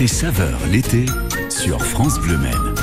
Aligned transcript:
Côté 0.00 0.14
saveur 0.14 0.58
l'été 0.72 1.04
sur 1.50 1.84
France 1.84 2.18
Bleu 2.20 2.38
Maine. 2.38 2.74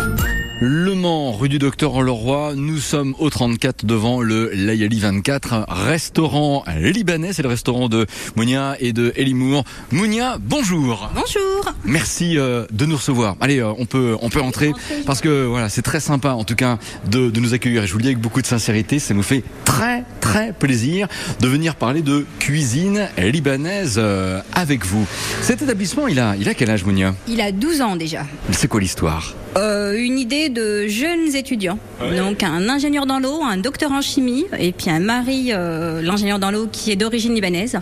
Le 0.61 0.93
Mans, 0.93 1.31
rue 1.31 1.49
du 1.49 1.57
Docteur 1.57 1.99
Leroy, 2.03 2.53
nous 2.55 2.77
sommes 2.77 3.15
au 3.17 3.31
34 3.31 3.87
devant 3.87 4.21
le 4.21 4.51
Layali 4.53 4.99
24, 4.99 5.65
restaurant 5.67 6.63
libanais, 6.79 7.33
c'est 7.33 7.41
le 7.41 7.49
restaurant 7.49 7.89
de 7.89 8.05
Mounia 8.35 8.75
et 8.79 8.93
de 8.93 9.13
Elimour. 9.15 9.63
Mounia, 9.91 10.37
bonjour. 10.39 11.09
Bonjour. 11.15 11.73
Merci 11.85 12.37
euh, 12.37 12.67
de 12.71 12.85
nous 12.85 12.97
recevoir. 12.97 13.35
Allez, 13.41 13.61
euh, 13.61 13.73
on 13.79 13.87
peut 13.87 14.15
on 14.21 14.29
peut 14.29 14.41
entrer 14.41 14.71
parce 15.07 15.21
que 15.21 15.45
voilà, 15.45 15.69
c'est 15.69 15.81
très 15.81 15.99
sympa 15.99 16.33
en 16.33 16.43
tout 16.43 16.55
cas 16.55 16.77
de, 17.09 17.31
de 17.31 17.39
nous 17.39 17.55
accueillir. 17.55 17.83
Et 17.83 17.87
je 17.87 17.93
vous 17.93 17.97
le 17.97 18.03
dis 18.03 18.09
avec 18.09 18.19
beaucoup 18.19 18.43
de 18.43 18.47
sincérité, 18.47 18.99
ça 18.99 19.15
nous 19.15 19.23
fait 19.23 19.43
très 19.65 20.03
très 20.31 20.51
plaisir 20.51 21.07
de 21.39 21.47
venir 21.47 21.75
parler 21.75 22.01
de 22.01 22.25
cuisine 22.39 23.07
libanaise 23.17 23.95
euh, 23.97 24.41
avec 24.53 24.85
vous. 24.85 25.05
Cet 25.41 25.61
établissement, 25.61 26.07
il 26.07 26.19
a 26.19 26.35
il 26.37 26.49
a 26.49 26.53
quel 26.53 26.69
âge 26.69 26.83
Mounia? 26.83 27.13
Il 27.27 27.39
a 27.39 27.51
12 27.51 27.81
ans 27.81 27.95
déjà. 27.95 28.25
C'est 28.51 28.67
quoi 28.67 28.81
l'histoire? 28.81 29.35
Euh, 29.57 29.95
une 29.97 30.19
idée 30.19 30.49
de 30.49 30.87
jeunes 30.87 31.33
étudiants. 31.33 31.79
Donc 32.17 32.43
un 32.43 32.67
ingénieur 32.67 33.05
dans 33.05 33.19
l'eau, 33.19 33.41
un 33.41 33.57
docteur 33.57 33.91
en 33.91 34.01
chimie 34.01 34.45
et 34.59 34.71
puis 34.73 34.89
un 34.89 34.99
mari, 34.99 35.51
euh, 35.51 36.01
l'ingénieur 36.01 36.39
dans 36.39 36.51
l'eau 36.51 36.67
qui 36.69 36.91
est 36.91 36.95
d'origine 36.97 37.33
libanaise. 37.33 37.79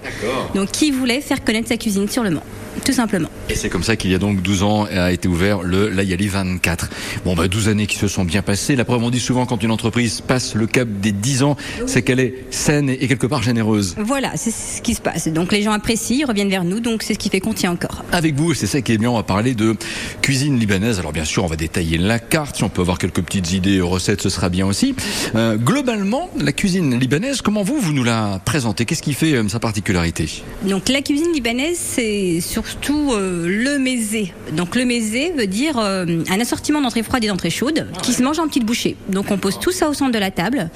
Donc 0.54 0.72
qui 0.72 0.92
voulait 0.92 1.22
faire 1.22 1.44
connaître 1.44 1.68
sa 1.68 1.78
cuisine 1.78 2.08
sur 2.08 2.24
le 2.24 2.30
Mans. 2.30 2.44
Tout 2.86 2.94
simplement. 2.94 3.30
Et 3.50 3.56
c'est 3.56 3.70
comme 3.70 3.84
ça 3.84 3.96
qu'il 3.96 4.12
y 4.12 4.16
a 4.16 4.20
donc 4.20 4.44
12 4.44 4.64
ans 4.64 4.86
a 4.86 5.12
été 5.12 5.28
ouvert 5.28 5.64
le 5.64 5.90
Layali 5.90 6.28
24. 6.28 6.90
Bon, 7.26 7.36
bah 7.36 7.48
12 7.48 7.70
années 7.70 7.88
qui 7.88 7.98
se 7.98 8.08
sont 8.08 8.24
bien 8.24 8.44
passées. 8.44 8.76
La 8.76 8.86
preuve, 8.86 9.04
on 9.04 9.10
dit 9.10 9.20
souvent 9.20 9.48
quand 9.48 9.64
une 9.64 9.72
entreprise 9.72 10.22
passe 10.22 10.54
le 10.54 10.68
cap 10.68 10.88
des 10.88 11.12
10 11.12 11.44
ans, 11.44 11.58
c'est 11.88 12.04
qu'elle 12.04 12.20
est 12.20 12.46
saine 12.52 12.90
et 12.90 13.08
quelque 13.08 13.26
part 13.26 13.42
généreuse. 13.42 13.96
Voilà, 13.98 14.34
c'est 14.36 14.52
ce 14.52 14.84
qui 14.84 14.94
se 14.94 15.02
passe. 15.02 15.28
Donc 15.28 15.52
les 15.52 15.64
gens 15.64 15.72
apprécient, 15.72 16.18
ils 16.20 16.26
reviennent 16.26 16.50
vers 16.50 16.64
nous, 16.64 16.80
donc 16.80 17.02
c'est 17.02 17.16
ce 17.16 17.20
qui 17.20 17.30
fait 17.30 17.40
qu'on 17.40 17.54
tient 17.54 17.72
encore. 17.72 18.04
Avec 18.12 18.36
vous, 18.36 18.54
c'est 18.54 18.68
ça 18.68 18.82
qui 18.82 18.94
est 18.94 18.98
bien, 19.00 19.10
on 19.10 19.16
va 19.16 19.24
parler 19.24 19.56
de 19.56 19.76
cuisine 20.22 20.60
libanaise. 20.60 21.00
Alors 21.00 21.12
bien 21.12 21.26
sûr, 21.26 21.44
on 21.44 21.48
va 21.48 21.56
détailler 21.56 21.98
la 21.98 22.20
carte. 22.20 22.56
Si 22.58 22.64
on 22.64 22.70
peut 22.70 22.82
avoir 22.82 23.00
quelques 23.00 23.22
petites 23.22 23.52
idées, 23.52 23.82
recettes, 23.82 24.22
ce 24.22 24.30
sera 24.30 24.50
bien 24.50 24.68
aussi. 24.68 24.96
Euh, 25.36 25.56
globalement, 25.58 26.30
la 26.40 26.52
cuisine 26.52 27.00
libanaise, 27.00 27.42
comment 27.42 27.64
vous, 27.64 27.80
vous 27.80 27.94
nous 27.94 28.04
la 28.04 28.40
présentez? 28.46 28.86
Qu'est-ce 28.86 29.02
qui 29.02 29.14
fait 29.14 29.34
euh, 29.34 29.48
sa 29.50 29.60
particularité? 29.60 30.30
Donc 30.64 30.90
la 30.90 31.02
cuisine 31.02 31.32
libanaise, 31.34 31.78
c'est 31.80 32.40
surtout 32.76 33.14
euh, 33.14 33.48
le 33.48 33.80
mésé. 33.80 34.34
Donc 34.54 34.76
le 34.76 34.86
mésé 34.86 35.32
veut 35.32 35.48
dire 35.48 35.78
euh, 35.78 36.06
un 36.30 36.40
assortiment 36.40 36.82
d'entrées 36.82 37.04
froides 37.04 37.24
et 37.24 37.28
d'entrées 37.28 37.50
chaudes 37.50 37.88
qui 38.04 38.12
se 38.12 38.22
mange 38.22 38.40
en 38.40 38.48
petites 38.48 38.66
bouchées. 38.66 38.96
Donc 39.10 39.32
on 39.32 39.38
pose 39.38 39.60
tout 39.60 39.72
ça 39.72 39.90
au 39.90 39.94
centre 39.94 40.12
de 40.12 40.20
la 40.20 40.32
table 40.32 40.70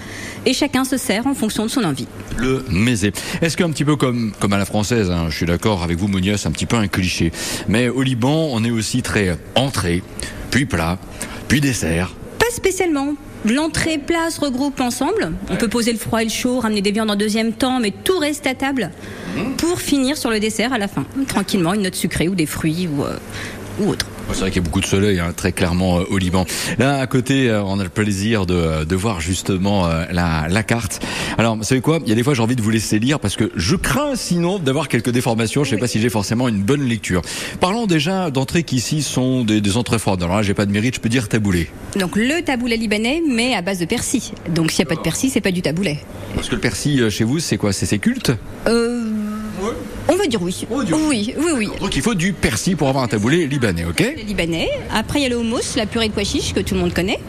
et 0.45 0.53
chacun 0.53 0.85
se 0.85 0.97
sert 0.97 1.27
en 1.27 1.33
fonction 1.33 1.65
de 1.65 1.69
son 1.69 1.83
envie. 1.83 2.07
Le 2.37 2.63
mésé. 2.69 3.11
Est-ce 3.41 3.57
qu'un 3.57 3.69
petit 3.69 3.83
peu 3.83 3.95
comme, 3.95 4.31
comme 4.39 4.53
à 4.53 4.57
la 4.57 4.65
française, 4.65 5.11
hein, 5.11 5.27
je 5.29 5.35
suis 5.35 5.45
d'accord 5.45 5.83
avec 5.83 5.97
vous, 5.97 6.09
c'est 6.37 6.47
un 6.47 6.51
petit 6.51 6.65
peu 6.65 6.77
un 6.77 6.87
cliché. 6.87 7.31
Mais 7.67 7.89
au 7.89 8.01
Liban, 8.01 8.49
on 8.51 8.63
est 8.63 8.71
aussi 8.71 9.01
très 9.01 9.37
entrée, 9.55 10.01
puis 10.51 10.65
plat, 10.65 10.97
puis 11.47 11.59
dessert. 11.59 12.13
Pas 12.37 12.45
spécialement. 12.51 13.15
L'entrée 13.45 13.97
plat 13.97 14.29
se 14.29 14.41
regroupe 14.41 14.81
ensemble. 14.81 15.31
On 15.49 15.55
peut 15.55 15.69
poser 15.69 15.93
le 15.93 15.97
froid 15.97 16.21
et 16.21 16.25
le 16.25 16.29
chaud, 16.29 16.59
ramener 16.59 16.81
des 16.81 16.91
viandes 16.91 17.09
en 17.09 17.15
deuxième 17.15 17.53
temps, 17.53 17.79
mais 17.79 17.91
tout 17.91 18.17
reste 18.17 18.45
à 18.47 18.53
table 18.53 18.91
pour 19.57 19.79
finir 19.79 20.17
sur 20.17 20.29
le 20.29 20.39
dessert 20.39 20.73
à 20.73 20.77
la 20.77 20.87
fin. 20.87 21.05
Tranquillement, 21.27 21.73
une 21.73 21.83
note 21.83 21.95
sucrée 21.95 22.27
ou 22.27 22.35
des 22.35 22.45
fruits 22.45 22.87
ou, 22.87 23.03
euh, 23.03 23.17
ou 23.79 23.89
autre. 23.89 24.05
C'est 24.31 24.41
vrai 24.41 24.51
qu'il 24.51 24.61
y 24.61 24.65
a 24.65 24.65
beaucoup 24.65 24.79
de 24.79 24.85
soleil, 24.85 25.19
hein, 25.19 25.33
très 25.35 25.51
clairement, 25.51 25.99
euh, 25.99 26.03
au 26.09 26.17
Liban. 26.17 26.45
Là, 26.77 26.99
à 26.99 27.07
côté, 27.07 27.49
euh, 27.49 27.61
on 27.63 27.79
a 27.79 27.83
le 27.83 27.89
plaisir 27.89 28.45
de, 28.45 28.85
de 28.85 28.95
voir 28.95 29.19
justement 29.19 29.85
euh, 29.87 30.05
la, 30.11 30.47
la 30.47 30.63
carte. 30.63 31.03
Alors, 31.37 31.57
vous 31.57 31.63
savez 31.63 31.81
quoi? 31.81 31.99
Il 32.03 32.09
y 32.09 32.11
a 32.11 32.15
des 32.15 32.23
fois, 32.23 32.33
j'ai 32.35 32.41
envie 32.41 32.55
de 32.55 32.61
vous 32.61 32.69
laisser 32.69 32.99
lire 32.99 33.19
parce 33.19 33.35
que 33.35 33.51
je 33.55 33.75
crains 33.75 34.15
sinon 34.15 34.59
d'avoir 34.59 34.87
quelques 34.87 35.09
déformations. 35.09 35.63
Je 35.63 35.71
sais 35.71 35.77
pas 35.77 35.87
si 35.87 35.99
j'ai 35.99 36.09
forcément 36.09 36.47
une 36.47 36.61
bonne 36.61 36.87
lecture. 36.87 37.21
Parlons 37.59 37.85
déjà 37.85 38.31
d'entrées 38.31 38.63
qui 38.63 38.77
ici 38.77 39.01
sont 39.01 39.43
des, 39.43 39.59
des 39.61 39.77
entrées 39.77 39.99
froides. 39.99 40.23
Alors 40.23 40.37
là, 40.37 40.43
j'ai 40.43 40.53
pas 40.53 40.65
de 40.65 40.71
mérite, 40.71 40.95
je 40.95 40.99
peux 41.01 41.09
dire 41.09 41.27
taboulé. 41.27 41.67
Donc 41.99 42.15
le 42.15 42.41
taboulet 42.41 42.77
libanais, 42.77 43.21
mais 43.27 43.55
à 43.55 43.61
base 43.61 43.79
de 43.79 43.85
persil. 43.85 44.21
Donc 44.53 44.71
s'il 44.71 44.85
n'y 44.85 44.91
a 44.91 44.95
pas 44.95 44.95
de 44.95 45.03
persil, 45.03 45.29
c'est 45.29 45.41
pas 45.41 45.51
du 45.51 45.61
taboulet. 45.61 45.99
Parce 46.35 46.47
que 46.47 46.55
le 46.55 46.61
persil 46.61 47.01
euh, 47.01 47.09
chez 47.09 47.23
vous, 47.23 47.39
c'est 47.39 47.57
quoi? 47.57 47.73
C'est 47.73 47.97
culte? 47.97 48.31
Euh, 48.67 49.08
va 50.23 50.27
dire 50.27 50.41
oui. 50.41 50.65
On 50.69 50.77
va 50.77 50.83
dire 50.83 50.97
Oui, 51.07 51.33
oui, 51.37 51.51
oui. 51.55 51.69
Donc 51.79 51.95
il 51.95 52.01
faut 52.01 52.13
du 52.15 52.33
persil 52.33 52.75
pour 52.77 52.87
avoir 52.89 53.03
un 53.03 53.07
taboulé 53.07 53.47
libanais, 53.47 53.85
ok 53.85 53.99
Le 54.17 54.23
libanais. 54.23 54.69
Après, 54.93 55.19
il 55.19 55.23
y 55.23 55.25
a 55.25 55.29
le 55.29 55.37
hummus, 55.39 55.75
la 55.75 55.85
purée 55.85 56.07
de 56.09 56.13
pois 56.13 56.23
chiches 56.23 56.53
que 56.53 56.59
tout 56.59 56.75
le 56.75 56.81
monde 56.81 56.93
connaît. 56.93 57.19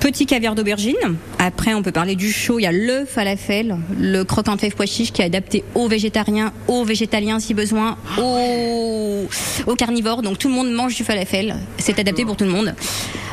Petit 0.00 0.26
caviar 0.26 0.54
d'aubergine. 0.54 0.96
Après, 1.38 1.74
on 1.74 1.82
peut 1.82 1.92
parler 1.92 2.16
du 2.16 2.32
chaud. 2.32 2.58
Il 2.58 2.62
y 2.62 2.66
a 2.66 2.72
le 2.72 3.04
falafel, 3.04 3.76
le 3.98 4.22
croquant 4.24 4.56
de 4.56 4.60
fèves 4.60 4.74
pois 4.74 4.86
chiches 4.86 5.12
qui 5.12 5.22
est 5.22 5.26
adapté 5.26 5.64
aux 5.74 5.88
végétariens, 5.88 6.52
aux 6.68 6.84
végétaliens 6.84 7.40
si 7.40 7.54
besoin, 7.54 7.96
aux, 8.18 9.26
aux 9.66 9.74
carnivores. 9.74 10.22
Donc 10.22 10.38
tout 10.38 10.48
le 10.48 10.54
monde 10.54 10.70
mange 10.72 10.94
du 10.94 11.04
falafel. 11.04 11.56
C'est 11.78 11.98
adapté 11.98 12.24
pour 12.24 12.36
tout 12.36 12.44
le 12.44 12.50
monde. 12.50 12.74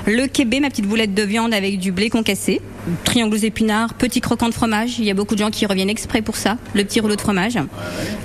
Le 0.09 0.25
kébé, 0.27 0.61
ma 0.61 0.69
petite 0.69 0.87
boulette 0.87 1.13
de 1.13 1.21
viande 1.21 1.53
avec 1.53 1.79
du 1.79 1.91
blé 1.91 2.09
concassé. 2.09 2.61
Triangle 3.03 3.33
aux 3.35 3.39
épinards, 3.39 3.93
petit 3.93 4.21
croquant 4.21 4.47
de 4.47 4.53
fromage. 4.53 4.99
Il 4.99 5.03
y 5.03 5.11
a 5.11 5.13
beaucoup 5.13 5.35
de 5.35 5.39
gens 5.41 5.51
qui 5.51 5.65
reviennent 5.65 5.89
exprès 5.89 6.21
pour 6.21 6.37
ça. 6.37 6.57
Le 6.73 6.85
petit 6.85 7.01
rouleau 7.01 7.17
de 7.17 7.21
fromage. 7.21 7.59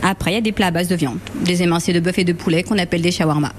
Après, 0.01 0.31
il 0.31 0.35
y 0.35 0.39
a 0.39 0.41
des 0.41 0.53
plats 0.53 0.69
à 0.69 0.71
base 0.71 0.87
de 0.87 0.95
viande. 0.95 1.19
Des 1.45 1.65
émincés 1.65 1.93
de 1.93 1.99
bœuf 1.99 2.21
et 2.21 2.25
de 2.25 2.33
poulet 2.33 2.63
qu'on 2.63 2.79
appelle 2.79 3.03
des 3.03 3.11
shawarma. 3.11 3.53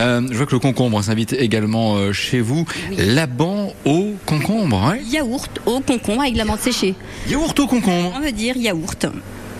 Euh, 0.00 0.22
Je 0.28 0.36
vois 0.36 0.46
que 0.46 0.54
le 0.54 0.58
concombre 0.58 1.00
s'invite 1.04 1.34
également 1.34 1.94
euh, 1.94 2.12
chez 2.12 2.40
vous. 2.40 2.64
Laban 2.98 3.72
au 3.84 4.14
concombre, 4.26 4.82
hein 4.82 4.96
Yaourt 5.08 5.60
au 5.66 5.78
concombre 5.78 6.22
avec 6.22 6.32
de 6.32 6.38
la 6.38 6.46
menthe 6.46 6.62
séchée. 6.62 6.96
Yaourt 7.30 7.56
au 7.60 7.68
concombre. 7.68 8.12
On 8.16 8.20
veut 8.20 8.32
dire 8.32 8.56
yaourt. 8.56 9.06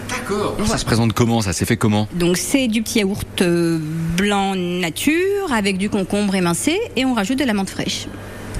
D'accord. 0.09 0.57
Ça 0.67 0.79
se 0.79 0.85
présente 0.85 1.13
comment 1.13 1.41
Ça? 1.43 1.53
S'est 1.53 1.65
fait 1.65 1.77
comment? 1.77 2.09
Donc 2.15 2.37
c'est 2.37 2.69
du 2.69 2.83
petit 2.83 3.01
yaourt 3.01 3.43
euh, 3.43 3.79
blanc 4.17 4.55
nature 4.55 5.53
avec 5.53 5.79
du 5.79 5.91
concombre 5.91 6.35
émincé 6.35 6.79
et 6.97 7.05
on 7.05 7.15
rajoute 7.15 7.39
de 7.39 7.45
la 7.45 7.55
menthe 7.55 7.71
fraîche. 7.71 8.07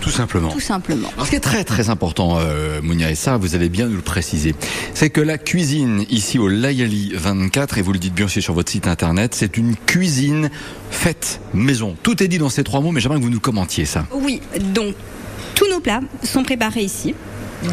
Tout 0.01 0.11
simplement. 0.11 0.51
Tout 0.51 0.61
simplement. 0.61 1.09
Alors, 1.15 1.25
ce 1.27 1.31
qui 1.31 1.37
est 1.37 1.41
très 1.41 1.65
très 1.65 1.91
important, 1.91 2.37
euh, 2.39 2.81
Mounia, 2.81 3.11
et 3.11 3.17
ça, 3.17 3.39
vous 3.39 3.57
allez 3.57 3.69
bien 3.69 3.89
nous 3.89 3.97
le 3.97 4.03
préciser, 4.03 4.55
c'est 4.95 5.11
que 5.11 5.21
la 5.21 5.37
cuisine 5.37 6.05
ici 6.11 6.39
au 6.39 6.47
Layali 6.47 7.13
24, 7.15 7.79
et 7.79 7.83
vous 7.83 7.93
le 7.93 7.99
dites 7.99 8.15
bien 8.15 8.27
aussi 8.27 8.41
sur 8.41 8.55
votre 8.55 8.71
site 8.71 8.87
internet, 8.87 9.35
c'est 9.35 9.57
une 9.57 9.75
cuisine 9.75 10.51
faite 10.91 11.41
maison. 11.55 11.97
Tout 12.05 12.23
est 12.23 12.29
dit 12.29 12.39
dans 12.39 12.51
ces 12.51 12.63
trois 12.63 12.81
mots, 12.81 12.93
mais 12.93 13.01
j'aimerais 13.01 13.19
que 13.19 13.25
vous 13.25 13.31
nous 13.31 13.41
commentiez 13.41 13.85
ça. 13.85 14.07
Oui, 14.13 14.41
donc 14.75 14.95
tous 15.57 15.69
nos 15.69 15.81
plats 15.81 16.03
sont 16.23 16.45
préparés 16.45 16.83
ici. 16.83 17.15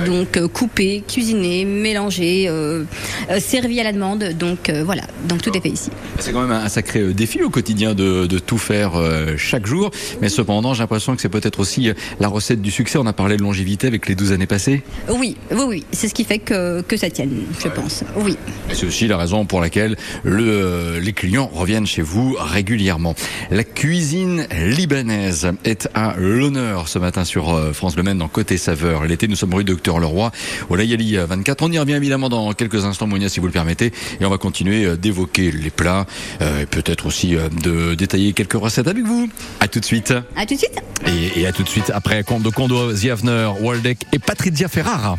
Donc 0.06 0.38
euh, 0.38 0.48
coupés, 0.48 1.04
cuisinés, 1.08 1.66
mélangés, 1.66 2.46
euh, 2.48 2.84
euh, 3.30 3.40
servis 3.40 3.80
à 3.80 3.84
la 3.84 3.92
demande. 3.92 4.24
Donc 4.38 4.70
euh, 4.70 4.84
voilà, 4.84 5.04
donc 5.28 5.42
tout 5.42 5.56
est 5.56 5.62
fait 5.62 5.70
ici. 5.70 5.90
C'est 6.20 6.32
quand 6.32 6.42
même 6.42 6.52
un 6.52 6.70
sacré 6.70 7.14
défi 7.14 7.42
au 7.44 7.50
quotidien 7.50 7.94
de, 7.94 8.26
de 8.26 8.40
tout 8.40 8.58
faire 8.58 8.94
chaque 9.38 9.66
jour, 9.66 9.92
mais 10.22 10.30
cependant, 10.30 10.74
j'ai 10.74 10.82
l'impression 10.84 11.16
que 11.16 11.22
c'est 11.22 11.30
peut-être 11.30 11.60
aussi 11.60 11.92
la 12.20 12.28
recette 12.28 12.62
du 12.62 12.72
succès. 12.72 12.98
On 12.98 13.06
a 13.06 13.14
parlé 13.14 13.38
de 13.38 13.42
longévité 13.42 13.88
avec 13.88 14.08
les 14.08 14.16
12 14.16 14.32
années 14.32 14.48
passées. 14.48 14.84
Oui, 15.10 15.36
oui, 15.52 15.64
oui, 15.68 15.86
c'est 15.92 16.08
ce 16.08 16.14
qui 16.14 16.24
fait 16.24 16.40
que, 16.40 16.82
que 16.82 16.98
ça 16.98 17.10
tienne, 17.10 17.32
je 17.62 17.68
pense. 17.70 18.04
Oui. 18.18 18.38
Et 18.70 18.76
c'est 18.76 18.86
aussi 18.86 19.08
la 19.08 19.18
raison 19.18 19.46
pour 19.46 19.62
laquelle 19.62 19.98
le, 20.24 21.00
les 21.00 21.14
clients 21.14 21.50
reviennent 21.54 21.88
chez 21.88 22.02
vous 22.02 22.36
régulièrement. 22.40 23.16
La 23.52 23.64
cuisine 23.64 24.48
libanaise 24.52 25.52
est 25.66 25.90
à 25.94 26.16
l'honneur 26.18 26.88
ce 26.88 27.00
matin 27.00 27.26
sur 27.26 27.74
France 27.74 27.96
Le 27.96 28.04
Maine 28.04 28.18
dans 28.18 28.28
Côté 28.28 28.58
Saveur. 28.58 29.06
L'été, 29.06 29.28
nous 29.28 29.36
sommes 29.36 29.54
rue 29.54 29.64
Docteur 29.74 30.00
Leroy 30.00 30.32
Layali 30.70 31.18
euh, 31.18 31.26
24. 31.26 31.64
On 31.64 31.72
y 31.72 31.80
revient 31.80 31.94
évidemment 31.94 32.30
dans 32.30 32.54
quelques 32.54 32.86
instants, 32.86 33.08
Monia, 33.08 33.30
si 33.30 33.40
vous 33.40 33.48
le 33.48 33.52
permettez. 33.52 33.92
Et 34.20 34.26
on 34.26 34.30
va 34.30 34.38
continuer 34.38 34.86
euh, 34.86 34.96
d'évoquer 34.96 35.52
les 35.52 35.70
plats 35.70 36.06
euh, 36.42 36.62
et 36.62 36.66
peut-être 36.66 37.08
aussi 37.08 37.36
euh, 37.36 37.50
de 37.50 37.96
détailler 37.96 38.34
quelques 38.34 38.54
recettes 38.54 38.88
avec 38.88 39.04
vous. 39.04 39.30
À 39.60 39.68
tout 39.68 39.80
de 39.80 39.86
suite. 39.86 40.14
À 40.36 40.46
tout 40.46 40.54
de 40.54 40.60
suite. 40.60 40.80
Et, 41.08 41.42
et 41.42 41.48
à 41.48 41.52
tout 41.52 41.64
de 41.64 41.70
suite 41.70 41.92
après 41.94 42.24
Comte 42.24 42.44
de 42.44 42.50
Condo, 42.50 42.92
Ziavner, 42.94 43.52
Waldeck 43.62 44.00
et 44.14 44.20
Patrizia 44.20 44.68
Ferrara. 44.68 45.18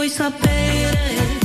foi 0.00 0.08
só 0.08 0.30
sapere 0.30 1.39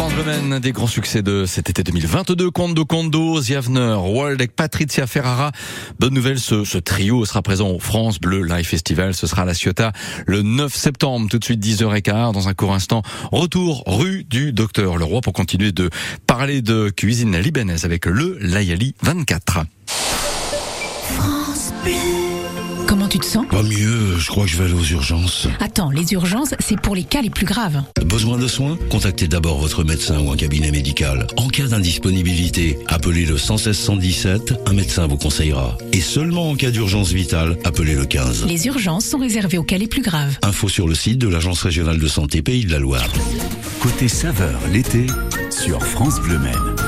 France 0.00 0.14
Bleu 0.14 0.60
des 0.60 0.72
grands 0.72 0.86
succès 0.86 1.20
de 1.20 1.44
cet 1.44 1.68
été 1.68 1.82
2022. 1.82 2.50
Kondo 2.50 2.86
Kondo, 2.86 3.38
Ziavner, 3.38 3.98
avec 4.32 4.56
Patricia 4.56 5.06
Ferrara. 5.06 5.52
Bonne 5.98 6.14
nouvelle, 6.14 6.38
ce, 6.38 6.78
trio 6.78 7.26
sera 7.26 7.42
présent 7.42 7.68
au 7.68 7.78
France 7.78 8.18
Bleu 8.18 8.42
Live 8.42 8.64
Festival. 8.64 9.12
Ce 9.12 9.26
sera 9.26 9.42
à 9.42 9.44
la 9.44 9.52
Ciotat 9.52 9.92
le 10.26 10.40
9 10.40 10.74
septembre, 10.74 11.28
tout 11.28 11.38
de 11.38 11.44
suite 11.44 11.62
10h15. 11.62 12.32
Dans 12.32 12.48
un 12.48 12.54
court 12.54 12.72
instant, 12.72 13.02
retour 13.30 13.82
rue 13.86 14.24
du 14.24 14.54
Docteur 14.54 14.96
Leroy 14.96 15.20
pour 15.20 15.34
continuer 15.34 15.70
de 15.70 15.90
parler 16.26 16.62
de 16.62 16.88
cuisine 16.88 17.36
libanaise 17.36 17.84
avec 17.84 18.06
le 18.06 18.38
Layali 18.40 18.94
24. 19.02 19.66
Comment 21.18 22.69
tu 23.10 23.18
te 23.18 23.26
sens 23.26 23.44
Pas 23.48 23.64
mieux, 23.64 24.16
je 24.18 24.28
crois 24.28 24.44
que 24.44 24.50
je 24.50 24.56
vais 24.56 24.64
aller 24.64 24.72
aux 24.72 24.84
urgences. 24.84 25.48
Attends, 25.58 25.90
les 25.90 26.12
urgences, 26.12 26.54
c'est 26.60 26.80
pour 26.80 26.94
les 26.94 27.02
cas 27.02 27.20
les 27.20 27.28
plus 27.28 27.44
graves. 27.44 27.82
Besoin 28.06 28.38
de 28.38 28.46
soins 28.46 28.78
Contactez 28.88 29.26
d'abord 29.26 29.58
votre 29.58 29.82
médecin 29.82 30.20
ou 30.20 30.30
un 30.30 30.36
cabinet 30.36 30.70
médical. 30.70 31.26
En 31.36 31.48
cas 31.48 31.66
d'indisponibilité, 31.66 32.78
appelez 32.86 33.26
le 33.26 33.36
116 33.36 33.76
117, 33.76 34.54
un 34.64 34.72
médecin 34.72 35.08
vous 35.08 35.16
conseillera. 35.16 35.76
Et 35.92 36.00
seulement 36.00 36.50
en 36.50 36.54
cas 36.54 36.70
d'urgence 36.70 37.10
vitale, 37.10 37.58
appelez 37.64 37.96
le 37.96 38.06
15. 38.06 38.46
Les 38.46 38.66
urgences 38.66 39.06
sont 39.06 39.18
réservées 39.18 39.58
aux 39.58 39.64
cas 39.64 39.78
les 39.78 39.88
plus 39.88 40.02
graves. 40.02 40.38
Info 40.42 40.68
sur 40.68 40.86
le 40.86 40.94
site 40.94 41.18
de 41.18 41.28
l'Agence 41.28 41.62
régionale 41.62 41.98
de 41.98 42.08
santé 42.08 42.42
Pays 42.42 42.64
de 42.64 42.70
la 42.70 42.78
Loire. 42.78 43.08
Côté 43.80 44.06
saveur 44.06 44.60
l'été 44.72 45.06
sur 45.50 45.82
France 45.82 46.20
Bleu 46.20 46.38
Maine. 46.38 46.79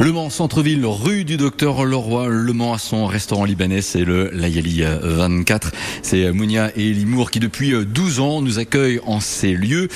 Le 0.00 0.10
Mans, 0.10 0.28
centre-ville, 0.28 0.84
rue 0.84 1.24
du 1.24 1.36
Docteur 1.36 1.84
Leroy. 1.84 2.26
Le 2.28 2.52
Mans 2.52 2.74
a 2.74 2.78
son 2.78 3.06
restaurant 3.06 3.44
libanais, 3.44 3.80
c'est 3.80 4.04
le 4.04 4.28
Layali 4.32 4.82
24. 4.82 5.70
C'est 6.02 6.32
Mounia 6.32 6.70
et 6.76 6.92
Limour 6.92 7.30
qui, 7.30 7.38
depuis 7.38 7.72
12 7.84 8.18
ans, 8.20 8.42
nous 8.42 8.58
accueillent 8.58 9.00
en 9.06 9.20
ces 9.20 9.52
lieux. 9.54 9.88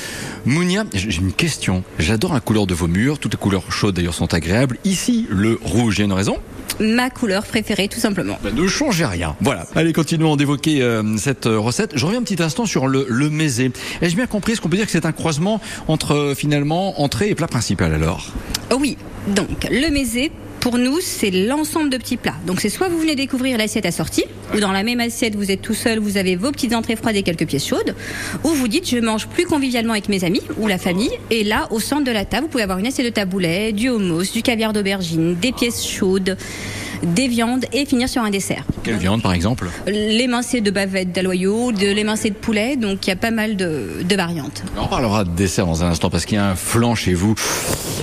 Mounia, 0.46 0.84
j'ai 0.94 1.16
une 1.16 1.32
question. 1.32 1.82
J'adore 1.98 2.32
la 2.32 2.40
couleur 2.40 2.66
de 2.66 2.74
vos 2.74 2.86
murs. 2.86 3.18
Toutes 3.18 3.32
les 3.34 3.38
couleurs 3.38 3.72
chaudes, 3.72 3.96
d'ailleurs, 3.96 4.14
sont 4.14 4.32
agréables. 4.34 4.78
Ici, 4.84 5.26
le 5.30 5.58
rouge, 5.62 5.96
il 5.96 5.98
y 5.98 6.02
a 6.02 6.04
une 6.04 6.12
raison? 6.12 6.38
Ma 6.80 7.10
couleur 7.10 7.44
préférée, 7.44 7.88
tout 7.88 7.98
simplement. 7.98 8.38
Ben, 8.42 8.54
ne 8.54 8.68
changez 8.68 9.04
rien. 9.04 9.34
Voilà. 9.40 9.66
Allez, 9.74 9.92
continuons 9.92 10.36
d'évoquer 10.36 10.80
euh, 10.80 11.16
cette 11.16 11.46
euh, 11.46 11.58
recette. 11.58 11.92
Je 11.96 12.06
reviens 12.06 12.20
un 12.20 12.24
petit 12.24 12.40
instant 12.40 12.66
sur 12.66 12.86
le, 12.86 13.04
le 13.08 13.30
mésé. 13.30 13.72
Ai-je 14.00 14.14
bien 14.14 14.26
compris 14.26 14.54
ce 14.54 14.60
qu'on 14.60 14.68
peut 14.68 14.76
dire 14.76 14.86
que 14.86 14.92
c'est 14.92 15.06
un 15.06 15.12
croisement 15.12 15.60
entre, 15.88 16.12
euh, 16.14 16.34
finalement, 16.36 17.00
entrée 17.02 17.30
et 17.30 17.34
plat 17.34 17.48
principal, 17.48 17.92
alors? 17.94 18.32
Oui, 18.76 18.96
donc 19.28 19.66
le 19.70 19.90
mésé, 19.90 20.30
pour 20.60 20.76
nous, 20.76 21.00
c'est 21.00 21.30
l'ensemble 21.30 21.88
de 21.90 21.96
petits 21.96 22.16
plats. 22.16 22.34
Donc 22.46 22.60
c'est 22.60 22.68
soit 22.68 22.88
vous 22.88 22.98
venez 22.98 23.14
découvrir 23.14 23.56
l'assiette 23.58 23.86
assortie, 23.86 24.24
ou 24.54 24.60
dans 24.60 24.72
la 24.72 24.82
même 24.82 25.00
assiette, 25.00 25.36
vous 25.36 25.50
êtes 25.50 25.62
tout 25.62 25.74
seul, 25.74 25.98
vous 25.98 26.16
avez 26.16 26.36
vos 26.36 26.50
petites 26.50 26.74
entrées 26.74 26.96
froides 26.96 27.16
et 27.16 27.22
quelques 27.22 27.46
pièces 27.46 27.66
chaudes, 27.66 27.94
ou 28.44 28.48
vous 28.48 28.68
dites 28.68 28.88
je 28.88 28.98
mange 28.98 29.26
plus 29.28 29.44
convivialement 29.44 29.92
avec 29.92 30.08
mes 30.08 30.24
amis 30.24 30.42
ou 30.58 30.66
la 30.66 30.78
famille, 30.78 31.12
et 31.30 31.44
là, 31.44 31.68
au 31.70 31.80
centre 31.80 32.04
de 32.04 32.10
la 32.10 32.24
table, 32.24 32.44
vous 32.44 32.50
pouvez 32.50 32.64
avoir 32.64 32.78
une 32.78 32.86
assiette 32.86 33.06
de 33.06 33.12
taboulet, 33.12 33.72
du 33.72 33.88
hummus, 33.88 34.32
du 34.32 34.42
caviar 34.42 34.72
d'aubergine, 34.72 35.34
des 35.36 35.52
pièces 35.52 35.86
chaudes, 35.86 36.36
des 37.02 37.28
viandes, 37.28 37.64
et 37.72 37.84
finir 37.84 38.08
sur 38.08 38.22
un 38.22 38.30
dessert. 38.30 38.64
Quelle 38.82 38.96
viande, 38.96 39.22
par 39.22 39.32
exemple? 39.32 39.68
L'émincé 39.86 40.60
de 40.60 40.70
bavette 40.70 41.12
d'aloyau, 41.12 41.72
de 41.72 41.86
l'émincé 41.86 42.30
de 42.30 42.34
poulet, 42.34 42.76
donc 42.76 43.06
il 43.06 43.10
y 43.10 43.12
a 43.12 43.16
pas 43.16 43.30
mal 43.30 43.56
de, 43.56 44.02
de 44.02 44.16
variantes. 44.16 44.62
On 44.76 44.86
parlera 44.86 45.24
de 45.24 45.30
dessert 45.30 45.66
dans 45.66 45.84
un 45.84 45.88
instant 45.88 46.10
parce 46.10 46.24
qu'il 46.26 46.36
y 46.36 46.40
a 46.40 46.50
un 46.50 46.56
flan 46.56 46.94
chez 46.94 47.14
vous. 47.14 47.34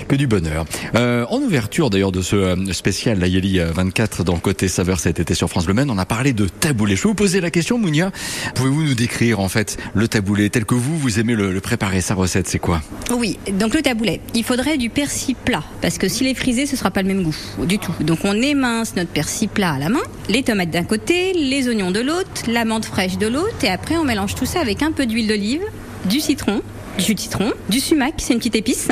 Que 0.07 0.15
du 0.15 0.27
bonheur. 0.27 0.65
Euh, 0.95 1.25
en 1.29 1.39
ouverture 1.39 1.89
d'ailleurs 1.89 2.11
de 2.11 2.21
ce 2.21 2.35
euh, 2.35 2.73
spécial 2.73 3.17
Layeli 3.17 3.59
24 3.59 4.23
dans 4.23 4.37
Côté 4.37 4.67
Saveur 4.67 4.99
cet 4.99 5.19
été 5.19 5.33
sur 5.33 5.49
France 5.49 5.65
Bleu 5.65 5.73
Maine, 5.73 5.89
on 5.89 5.97
a 5.97 6.05
parlé 6.05 6.31
de 6.33 6.47
taboulé. 6.47 6.95
Je 6.95 7.01
vais 7.03 7.09
vous 7.09 7.15
poser 7.15 7.41
la 7.41 7.49
question, 7.49 7.79
Mounia? 7.79 8.11
Pouvez-vous 8.53 8.83
nous 8.83 8.93
décrire 8.93 9.39
en 9.39 9.49
fait 9.49 9.77
le 9.95 10.07
taboulé 10.07 10.49
tel 10.51 10.65
que 10.65 10.75
vous, 10.75 10.95
vous 10.97 11.19
aimez 11.19 11.33
le, 11.33 11.51
le 11.51 11.61
préparer? 11.61 12.01
Sa 12.01 12.13
recette, 12.13 12.47
c'est 12.47 12.59
quoi? 12.59 12.81
Oui, 13.17 13.39
donc 13.53 13.73
le 13.73 13.81
taboulet, 13.81 14.21
il 14.35 14.43
faudrait 14.43 14.77
du 14.77 14.89
persil 14.89 15.35
plat, 15.35 15.63
parce 15.81 15.97
que 15.97 16.07
s'il 16.07 16.27
est 16.27 16.35
frisé, 16.35 16.65
ce 16.67 16.75
sera 16.75 16.91
pas 16.91 17.01
le 17.01 17.07
même 17.07 17.23
goût 17.23 17.35
du 17.65 17.79
tout. 17.79 17.93
Donc 18.01 18.19
on 18.25 18.33
émince 18.33 18.84
notre 18.95 19.09
persil 19.09 19.49
plat 19.49 19.73
à 19.73 19.79
la 19.79 19.89
main, 19.89 20.03
les 20.29 20.43
tomates 20.43 20.69
d'un 20.69 20.83
côté, 20.83 21.33
les 21.33 21.67
oignons 21.67 21.91
de 21.91 21.99
l'autre, 21.99 22.43
la 22.47 22.65
menthe 22.65 22.85
fraîche 22.85 23.17
de 23.17 23.27
l'autre, 23.27 23.63
et 23.63 23.69
après 23.69 23.97
on 23.97 24.03
mélange 24.03 24.35
tout 24.35 24.45
ça 24.45 24.59
avec 24.59 24.83
un 24.83 24.91
peu 24.91 25.05
d'huile 25.05 25.27
d'olive, 25.27 25.63
du 26.05 26.19
citron, 26.19 26.61
du 26.97 27.03
jus 27.03 27.15
de 27.15 27.19
citron, 27.19 27.51
du 27.69 27.79
sumac, 27.79 28.13
c'est 28.17 28.33
une 28.33 28.39
petite 28.39 28.55
épice, 28.55 28.89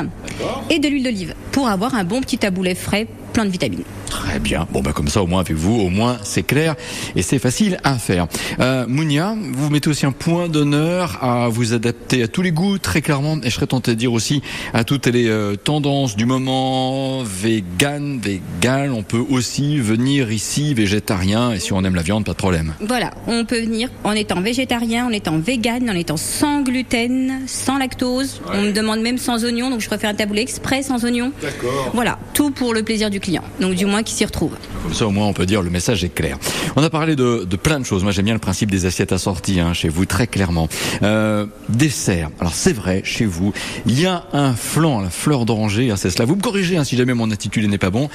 et 0.70 0.80
de 0.80 0.88
l'huile 0.88 1.04
d'olive, 1.04 1.36
pour 1.52 1.68
avoir 1.68 1.96
un 1.96 2.04
bon 2.04 2.22
petit 2.22 2.38
taboulet 2.38 2.76
frais, 2.76 3.08
plein 3.34 3.46
de 3.46 3.50
vitamines. 3.50 3.84
Très 4.10 4.40
bien. 4.40 4.68
Bon, 4.72 4.82
bah 4.82 4.94
comme 4.94 5.08
ça, 5.08 5.22
au 5.22 5.28
moins 5.28 5.42
avec 5.42 5.58
vous, 5.58 5.80
au 5.80 5.90
moins 5.90 6.18
c'est 6.24 6.44
clair 6.44 6.76
et 7.16 7.22
c'est 7.22 7.40
facile 7.40 7.80
à 7.84 7.96
faire. 7.96 8.28
Euh, 8.60 8.86
Mounia, 8.88 9.36
vous 9.54 9.70
mettez 9.70 9.90
aussi 9.90 10.06
un 10.06 10.12
point 10.12 10.48
d'honneur 10.48 11.24
à 11.24 11.50
vous 11.50 11.74
adapter 11.74 12.24
à 12.24 12.28
tous 12.28 12.42
les 12.42 12.52
goûts, 12.52 12.78
très 12.78 13.02
clairement, 13.02 13.38
et 13.44 13.50
je 13.50 13.56
serais 13.56 13.68
tenté 13.68 13.92
de 13.92 14.00
dire 14.00 14.14
aussi 14.14 14.42
à 14.74 14.84
toutes 14.84 15.08
les 15.08 15.28
euh, 15.28 15.56
tendances 15.56 16.16
du 16.16 16.26
moment, 16.26 17.24
vegan, 17.24 18.20
vegan. 18.20 18.92
On 18.92 19.04
peut 19.04 19.24
aussi 19.30 19.78
venir 19.78 20.32
ici 20.32 20.74
végétarien, 20.74 21.52
et 21.52 21.60
si 21.60 21.74
on 21.74 21.84
aime 21.84 21.96
la 21.96 22.04
viande, 22.04 22.26
pas 22.26 22.34
de 22.34 22.38
problème. 22.38 22.74
Voilà, 22.82 23.12
on 23.28 23.46
peut 23.46 23.60
venir 23.60 23.90
en 24.04 24.14
étant 24.14 24.42
végétarien, 24.42 25.08
en 25.08 25.12
étant 25.12 25.40
vegan, 25.40 25.90
en 25.90 25.96
étant 25.96 26.18
sans 26.18 26.62
gluten, 26.62 27.42
sans 27.48 27.78
lactose. 27.78 28.42
On 28.54 28.62
me 28.62 28.72
demande 28.72 29.02
même 29.02 29.18
sans 29.18 29.44
oignon, 29.44 29.70
donc 29.70 29.82
je 29.82 29.88
préfère 29.88 30.12
un 30.12 30.16
taboulet 30.16 30.42
exprès 30.44 30.84
sans 30.84 31.04
oignon. 31.04 31.32
D'accord. 31.42 31.92
Voilà, 31.94 32.20
tout 32.34 32.52
pour 32.52 32.74
le 32.74 32.84
plaisir 32.84 33.10
du 33.10 33.20
client. 33.24 33.44
Donc 33.60 33.74
du 33.74 33.86
moins 33.86 34.04
qui 34.04 34.14
s'y 34.14 34.26
retrouve. 34.26 34.52
Comme 34.84 34.94
ça, 34.94 35.08
au 35.08 35.12
moins, 35.12 35.26
on 35.26 35.34
peut 35.34 35.46
dire 35.46 35.62
le 35.62 35.70
message 35.70 36.04
est 36.04 36.14
clair. 36.14 36.38
On 36.76 36.84
a 36.84 36.90
parlé 36.90 37.16
de, 37.16 37.46
de 37.50 37.56
plein 37.56 37.80
de 37.80 37.86
choses. 37.86 38.04
Moi, 38.04 38.12
j'aime 38.12 38.26
bien 38.26 38.34
le 38.34 38.40
principe 38.40 38.70
des 38.70 38.86
assiettes 38.86 39.12
assorties 39.12 39.60
hein, 39.60 39.74
chez 39.74 39.90
vous, 39.90 40.06
très 40.06 40.28
clairement. 40.28 40.68
Euh, 41.02 41.46
dessert. 41.70 42.30
Alors, 42.40 42.54
c'est 42.54 42.74
vrai, 42.74 43.02
chez 43.04 43.26
vous, 43.26 43.54
il 43.86 44.00
y 44.00 44.06
a 44.06 44.26
un 44.34 44.54
flan, 44.54 45.02
la 45.02 45.10
fleur 45.10 45.46
d'oranger. 45.46 45.90
Hein, 45.90 45.96
c'est 45.98 46.10
cela. 46.10 46.26
Vous 46.26 46.36
me 46.36 46.42
corrigez 46.42 46.78
hein, 46.78 46.84
si 46.84 46.98
jamais 46.98 47.14
mon 47.14 47.32
attitude 47.32 47.68
n'est 47.70 47.78
pas 47.78 47.90
bon. 47.90 48.10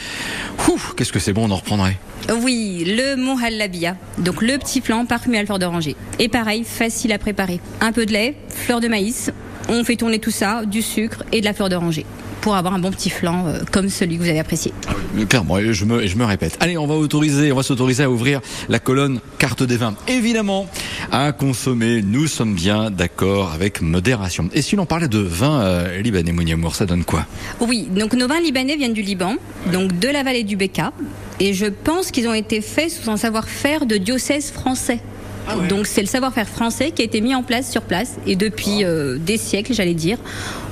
Ouf, 0.68 0.94
qu'est-ce 0.96 1.12
que 1.12 1.18
c'est 1.18 1.32
bon, 1.32 1.48
on 1.48 1.50
en 1.50 1.56
reprendrait. 1.56 1.96
Oui, 2.42 2.84
le 2.86 3.16
Mohalabia, 3.16 3.96
donc 4.18 4.42
le 4.42 4.58
petit 4.58 4.80
flan 4.80 5.06
parfumé 5.06 5.38
à 5.38 5.42
la 5.42 5.46
fleur 5.46 5.58
d'oranger. 5.58 5.96
Et 6.18 6.28
pareil, 6.28 6.64
facile 6.64 7.12
à 7.12 7.18
préparer. 7.18 7.60
Un 7.80 7.92
peu 7.92 8.04
de 8.04 8.12
lait, 8.12 8.34
fleur 8.48 8.80
de 8.80 8.88
maïs, 8.88 9.30
on 9.68 9.82
fait 9.84 9.96
tourner 9.96 10.18
tout 10.18 10.30
ça, 10.30 10.64
du 10.64 10.82
sucre 10.82 11.22
et 11.32 11.40
de 11.40 11.46
la 11.46 11.54
fleur 11.54 11.68
d'oranger 11.68 12.04
pour 12.40 12.54
avoir 12.54 12.74
un 12.74 12.78
bon 12.78 12.90
petit 12.90 13.10
flan 13.10 13.46
euh, 13.46 13.60
comme 13.70 13.88
celui 13.88 14.16
que 14.16 14.22
vous 14.22 14.28
avez 14.28 14.38
apprécié. 14.40 14.72
Mais 15.14 15.24
Clairement, 15.26 15.58
et 15.58 15.72
je 15.72 15.84
me, 15.84 16.02
et 16.02 16.08
je 16.08 16.16
me 16.16 16.24
répète. 16.24 16.56
Allez, 16.60 16.78
on 16.78 16.86
va 16.86 16.94
autoriser, 16.94 17.52
on 17.52 17.56
va 17.56 17.62
s'autoriser 17.62 18.04
à 18.04 18.10
ouvrir 18.10 18.40
la 18.68 18.78
colonne 18.78 19.20
carte 19.38 19.62
des 19.62 19.76
vins. 19.76 19.94
Évidemment, 20.08 20.68
à 21.12 21.32
consommer. 21.32 22.02
Nous 22.02 22.26
sommes 22.26 22.54
bien 22.54 22.90
d'accord 22.90 23.52
avec 23.52 23.82
modération. 23.82 24.48
Et 24.54 24.62
si 24.62 24.76
l'on 24.76 24.86
parlait 24.86 25.08
de 25.08 25.18
vin 25.18 25.60
euh, 25.60 26.00
libanais, 26.00 26.32
Mouniamour, 26.32 26.74
ça 26.74 26.86
donne 26.86 27.04
quoi? 27.04 27.26
Oui, 27.60 27.88
donc 27.90 28.14
nos 28.14 28.28
vins 28.28 28.40
libanais 28.40 28.76
viennent 28.76 28.92
du 28.92 29.02
Liban, 29.02 29.34
donc 29.72 29.98
de 29.98 30.08
la 30.08 30.22
vallée 30.22 30.44
du 30.44 30.56
Beka. 30.56 30.92
Et 31.40 31.54
je 31.54 31.66
pense 31.66 32.10
qu'ils 32.10 32.28
ont 32.28 32.34
été 32.34 32.60
faits 32.60 32.90
sous 32.90 33.10
un 33.10 33.16
savoir-faire 33.16 33.86
de 33.86 33.96
diocèse 33.96 34.50
français. 34.50 35.00
Donc 35.68 35.86
c'est 35.86 36.02
le 36.02 36.06
savoir-faire 36.06 36.48
français 36.48 36.90
qui 36.90 37.02
a 37.02 37.04
été 37.04 37.20
mis 37.20 37.34
en 37.34 37.42
place 37.42 37.70
sur 37.70 37.82
place. 37.82 38.16
Et 38.26 38.36
depuis 38.36 38.84
euh, 38.84 39.16
des 39.18 39.38
siècles, 39.38 39.72
j'allais 39.72 39.94
dire, 39.94 40.18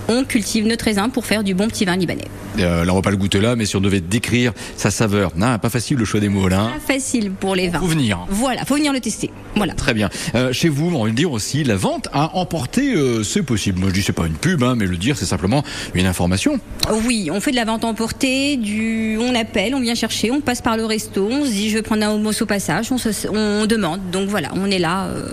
on 0.08 0.24
cultive 0.24 0.66
notre 0.66 0.84
raisin 0.84 1.08
pour 1.08 1.26
faire 1.26 1.42
du 1.44 1.54
bon 1.54 1.68
petit 1.68 1.84
vin 1.84 1.96
libanais. 1.96 2.24
Euh, 2.58 2.84
Là, 2.84 2.92
on 2.92 2.96
va 2.96 3.02
pas 3.02 3.10
le 3.10 3.16
goûter 3.16 3.40
là, 3.40 3.56
mais 3.56 3.66
si 3.66 3.76
on 3.76 3.80
devait 3.80 4.00
décrire 4.00 4.52
sa 4.76 4.90
saveur, 4.90 5.32
non, 5.36 5.58
pas 5.58 5.68
facile 5.70 5.96
le 5.98 6.04
choix 6.04 6.20
des 6.20 6.28
mots 6.28 6.48
là. 6.48 6.60
hein. 6.60 6.70
Pas 6.86 6.94
facile 6.94 7.30
pour 7.30 7.54
les 7.54 7.68
vins. 7.68 7.80
Faut 7.80 7.86
venir. 7.86 8.18
Voilà, 8.28 8.64
faut 8.64 8.76
venir 8.76 8.92
le 8.92 9.00
tester. 9.00 9.30
Voilà. 9.56 9.74
Très 9.74 9.94
bien. 9.94 10.08
Euh, 10.34 10.52
chez 10.52 10.68
vous, 10.68 10.90
on 10.94 11.02
va 11.02 11.06
le 11.08 11.14
dire 11.14 11.32
aussi, 11.32 11.64
la 11.64 11.76
vente 11.76 12.08
à 12.12 12.36
emporter, 12.36 12.94
euh, 12.94 13.22
c'est 13.22 13.42
possible. 13.42 13.78
Moi, 13.80 13.88
je 13.90 13.94
dis 13.94 14.02
c'est 14.02 14.12
pas 14.12 14.26
une 14.26 14.34
pub, 14.34 14.62
hein, 14.62 14.74
mais 14.76 14.86
le 14.86 14.96
dire, 14.96 15.16
c'est 15.18 15.26
simplement 15.26 15.62
une 15.94 16.06
information. 16.06 16.58
Oui, 17.04 17.28
on 17.32 17.40
fait 17.40 17.50
de 17.50 17.56
la 17.56 17.64
vente 17.64 17.84
emportée, 17.84 18.56
du, 18.56 19.18
on 19.20 19.34
appelle, 19.34 19.74
on 19.74 19.80
vient 19.80 19.94
chercher, 19.94 20.30
on 20.30 20.40
passe 20.40 20.62
par 20.62 20.76
le 20.76 20.84
resto, 20.84 21.28
on 21.30 21.44
se 21.44 21.50
dit 21.50 21.70
je 21.70 21.76
veux 21.76 21.82
prendre 21.82 22.04
un 22.04 22.14
hummus 22.14 22.40
au 22.40 22.46
passage, 22.46 22.92
on, 22.92 22.98
se- 22.98 23.28
on 23.28 23.66
demande. 23.66 24.00
Donc 24.12 24.28
voilà, 24.28 24.50
on 24.54 24.70
est 24.70 24.78
là 24.78 25.06
euh, 25.06 25.28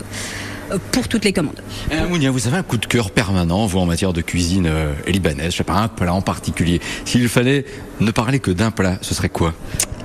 pour 0.91 1.08
toutes 1.08 1.25
les 1.25 1.34
commandes. 1.34 1.62
Euh, 1.91 2.08
Mounia, 2.08 2.32
vous 2.32 2.48
avez 2.48 2.58
un 2.58 2.63
coup 2.63 2.77
de 2.77 2.86
cœur 2.86 3.12
permanent, 3.12 3.65
vous, 3.65 3.79
en 3.79 3.86
matière 3.86 4.13
de 4.13 4.22
cuisine 4.22 4.67
euh, 4.67 4.93
libanaise, 5.08 5.51
je 5.51 5.58
sais 5.58 5.63
pas, 5.63 5.74
un 5.74 5.88
plat 5.88 6.13
en 6.13 6.22
particulier. 6.22 6.82
S'il 7.05 7.27
fallait 7.29 7.65
ne 8.00 8.12
parler 8.12 8.39
que 8.39 8.51
d'un 8.51 8.72
plat, 8.72 8.98
ce 9.01 9.13
serait 9.13 9.29
quoi? 9.29 9.53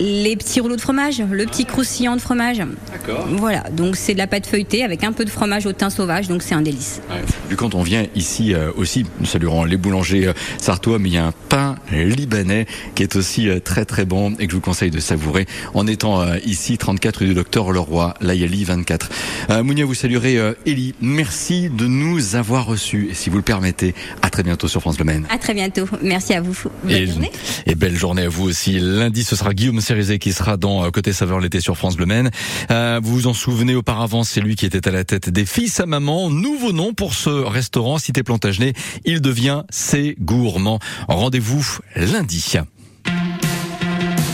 Les 0.00 0.36
petits 0.36 0.60
rouleaux 0.60 0.76
de 0.76 0.80
fromage, 0.80 1.20
le 1.30 1.44
petit 1.44 1.64
croustillant 1.64 2.14
de 2.14 2.20
fromage. 2.20 2.58
D'accord. 2.92 3.26
Voilà, 3.32 3.64
donc 3.72 3.96
c'est 3.96 4.12
de 4.12 4.18
la 4.18 4.26
pâte 4.26 4.46
feuilletée 4.46 4.84
avec 4.84 5.02
un 5.02 5.12
peu 5.12 5.24
de 5.24 5.30
fromage 5.30 5.66
au 5.66 5.72
thym 5.72 5.90
sauvage, 5.90 6.28
donc 6.28 6.42
c'est 6.42 6.54
un 6.54 6.62
délice. 6.62 7.00
Puis 7.48 7.56
quand 7.56 7.74
on 7.74 7.82
vient 7.82 8.06
ici 8.14 8.54
euh, 8.54 8.70
aussi, 8.76 9.04
nous 9.18 9.26
saluerons 9.26 9.64
les 9.64 9.76
boulangers 9.76 10.28
euh, 10.28 10.32
sartois, 10.60 10.98
mais 10.98 11.08
il 11.08 11.14
y 11.14 11.18
a 11.18 11.26
un 11.26 11.32
pain 11.48 11.74
libanais 11.90 12.66
qui 12.94 13.02
est 13.02 13.16
aussi 13.16 13.48
euh, 13.48 13.58
très 13.58 13.84
très 13.84 14.04
bon 14.04 14.34
et 14.38 14.46
que 14.46 14.52
je 14.52 14.56
vous 14.56 14.62
conseille 14.62 14.90
de 14.90 15.00
savourer 15.00 15.46
en 15.74 15.86
étant 15.86 16.20
euh, 16.20 16.36
ici 16.44 16.78
34 16.78 17.16
rue 17.18 17.26
du 17.28 17.34
Docteur 17.34 17.72
Leroy, 17.72 18.14
Layali 18.20 18.64
24. 18.64 19.08
Euh, 19.50 19.62
Mounia, 19.64 19.84
vous 19.84 19.94
saluerez 19.94 20.36
euh, 20.38 20.52
Elie. 20.66 20.94
Merci 21.00 21.70
de 21.70 21.86
nous 21.86 22.36
avoir 22.36 22.66
reçus 22.66 23.08
et 23.10 23.14
si 23.14 23.30
vous 23.30 23.36
le 23.36 23.42
permettez, 23.42 23.94
à 24.22 24.30
très 24.30 24.42
bientôt 24.44 24.68
sur 24.68 24.80
France 24.80 24.98
Le 24.98 25.04
Maine. 25.04 25.26
À 25.30 25.38
très 25.38 25.54
bientôt. 25.54 25.86
Merci 26.02 26.34
à 26.34 26.40
vous. 26.40 26.56
Bonne 26.84 26.92
Et, 26.92 27.06
journée. 27.06 27.32
et 27.66 27.74
belle 27.74 27.96
journée 27.96 28.22
à 28.22 28.28
vous 28.28 28.44
aussi. 28.44 28.78
Lundi, 28.78 29.24
ce 29.24 29.34
sera 29.34 29.52
Guillaume 29.54 29.80
Qui 29.88 30.34
sera 30.34 30.58
dans 30.58 30.84
euh, 30.84 30.90
Côté 30.90 31.14
Saveur 31.14 31.40
l'été 31.40 31.60
sur 31.60 31.78
France 31.78 31.96
Bleu 31.96 32.04
Maine. 32.04 32.30
Euh, 32.70 33.00
vous 33.02 33.14
vous 33.14 33.26
en 33.26 33.32
souvenez 33.32 33.74
auparavant, 33.74 34.22
c'est 34.22 34.42
lui 34.42 34.54
qui 34.54 34.66
était 34.66 34.86
à 34.86 34.90
la 34.90 35.02
tête 35.02 35.30
des 35.30 35.46
fils 35.46 35.80
à 35.80 35.86
maman. 35.86 36.28
Nouveau 36.28 36.72
nom 36.72 36.92
pour 36.92 37.14
ce 37.14 37.30
restaurant, 37.30 37.96
Cité 37.96 38.22
Plantagenet. 38.22 38.74
Il 39.06 39.22
devient 39.22 39.62
C'est 39.70 40.14
Gourmand. 40.20 40.78
Rendez-vous 41.08 41.78
lundi. 41.96 42.52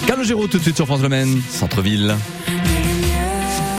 Calogero 0.08 0.48
tout 0.48 0.58
de 0.58 0.62
suite 0.64 0.74
sur 0.74 0.86
France 0.86 1.00
Bleu 1.00 1.08
Maine, 1.08 1.40
centre-ville. 1.48 2.16